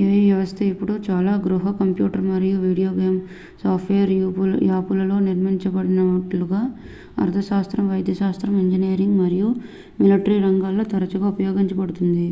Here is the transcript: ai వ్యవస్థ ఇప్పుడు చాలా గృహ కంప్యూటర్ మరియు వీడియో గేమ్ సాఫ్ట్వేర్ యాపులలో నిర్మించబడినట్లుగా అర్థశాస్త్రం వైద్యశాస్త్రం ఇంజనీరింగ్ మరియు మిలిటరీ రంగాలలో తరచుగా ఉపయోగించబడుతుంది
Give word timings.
ai 0.00 0.18
వ్యవస్థ 0.24 0.58
ఇప్పుడు 0.66 0.92
చాలా 1.06 1.32
గృహ 1.44 1.70
కంప్యూటర్ 1.78 2.22
మరియు 2.26 2.58
వీడియో 2.64 2.90
గేమ్ 2.98 3.16
సాఫ్ట్వేర్ 3.62 4.12
యాపులలో 4.66 5.16
నిర్మించబడినట్లుగా 5.26 6.60
అర్థశాస్త్రం 7.24 7.88
వైద్యశాస్త్రం 7.90 8.54
ఇంజనీరింగ్ 8.62 9.20
మరియు 9.22 9.50
మిలిటరీ 10.00 10.38
రంగాలలో 10.46 10.86
తరచుగా 10.94 11.28
ఉపయోగించబడుతుంది 11.34 12.28